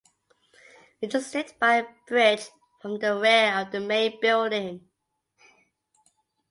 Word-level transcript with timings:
It 0.99 1.13
is 1.13 1.31
linked 1.35 1.59
by 1.59 1.75
a 1.75 1.85
bridge 2.07 2.49
from 2.81 2.97
the 2.97 3.13
rear 3.19 3.55
of 3.59 3.71
the 3.71 3.79
main 3.79 4.19
building. 4.19 4.89